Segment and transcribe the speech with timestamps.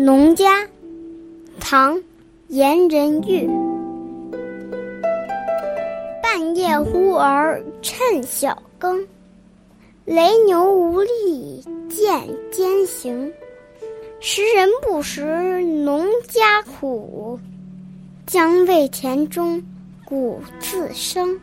[0.00, 0.64] 农家，
[1.58, 1.96] 唐·
[2.46, 3.50] 颜仁玉。
[6.22, 9.04] 半夜呼儿趁晓更，
[10.04, 13.32] 雷牛无力渐艰行。
[14.20, 17.36] 时人不识农家苦，
[18.24, 19.60] 将为田中
[20.04, 21.36] 谷自生。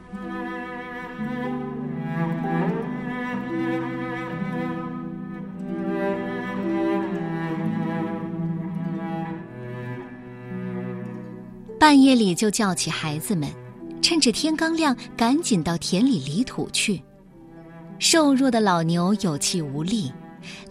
[11.85, 13.47] 半夜里就叫起孩子们，
[14.01, 16.99] 趁着天刚亮，赶紧到田里犁土去。
[17.99, 20.11] 瘦弱的老牛有气无力，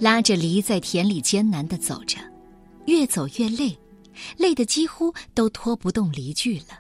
[0.00, 2.18] 拉着犁在田里艰难地走着，
[2.87, 3.78] 越走越累，
[4.38, 6.77] 累得几乎都拖不动犁具了。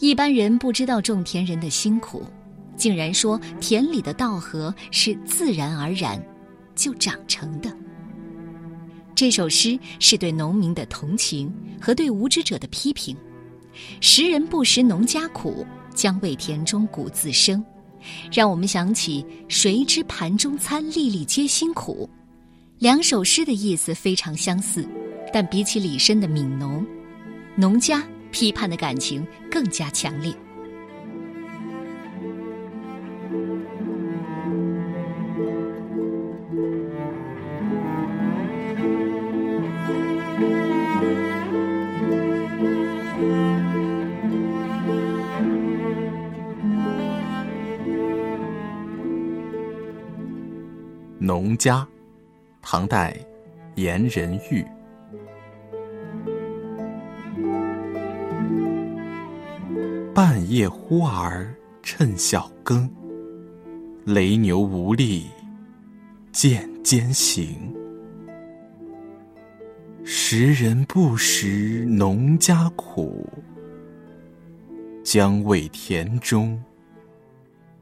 [0.00, 2.24] 一般人不知道种田人的辛苦，
[2.76, 6.20] 竟然说田里的稻禾是自然而然
[6.74, 7.72] 就长成的。
[9.14, 13.16] 这首诗是对农民的同情和对无知者的批评。
[14.00, 17.64] 时人不识农家苦，将为田中谷自生，
[18.32, 22.08] 让我们想起“谁知盘中餐，粒粒皆辛苦”。
[22.78, 24.86] 两首诗的意思非常相似，
[25.32, 26.82] 但比起李绅的《悯农》，
[27.54, 30.34] 农家批判的感情更加强烈。
[51.22, 51.86] 农家，
[52.62, 53.14] 唐代，
[53.74, 54.64] 颜仁玉。
[60.14, 62.90] 半夜呼儿趁晓更，
[64.06, 65.26] 雷牛无力
[66.32, 67.70] 渐艰行。
[70.02, 73.28] 时人不识农家苦，
[75.04, 76.58] 将为田中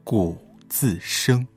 [0.03, 0.37] 谷
[0.67, 1.47] 自生。